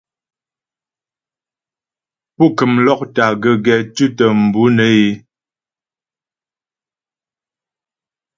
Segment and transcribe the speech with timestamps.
[2.35, 5.07] Pú kəm lɔ́kta gəgɛ tʉ̌tə mbʉ̌ nə́ é.